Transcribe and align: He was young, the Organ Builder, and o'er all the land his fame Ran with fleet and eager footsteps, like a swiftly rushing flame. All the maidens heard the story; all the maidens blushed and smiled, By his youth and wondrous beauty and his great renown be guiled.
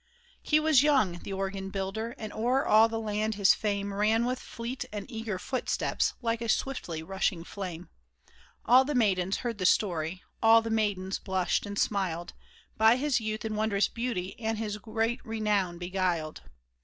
He 0.41 0.59
was 0.59 0.81
young, 0.81 1.19
the 1.19 1.33
Organ 1.33 1.69
Builder, 1.69 2.15
and 2.17 2.33
o'er 2.33 2.65
all 2.65 2.89
the 2.89 2.99
land 2.99 3.35
his 3.35 3.53
fame 3.53 3.93
Ran 3.93 4.25
with 4.25 4.39
fleet 4.39 4.83
and 4.91 5.05
eager 5.11 5.37
footsteps, 5.37 6.15
like 6.23 6.41
a 6.41 6.49
swiftly 6.49 7.03
rushing 7.03 7.43
flame. 7.43 7.87
All 8.65 8.83
the 8.83 8.95
maidens 8.95 9.37
heard 9.45 9.59
the 9.59 9.65
story; 9.67 10.23
all 10.41 10.63
the 10.63 10.71
maidens 10.71 11.19
blushed 11.19 11.67
and 11.67 11.77
smiled, 11.77 12.33
By 12.77 12.95
his 12.95 13.21
youth 13.21 13.45
and 13.45 13.55
wondrous 13.55 13.89
beauty 13.89 14.35
and 14.39 14.57
his 14.57 14.79
great 14.79 15.23
renown 15.23 15.77
be 15.77 15.91
guiled. 15.91 16.41